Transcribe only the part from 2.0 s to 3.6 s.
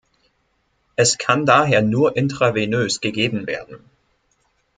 intravenös gegeben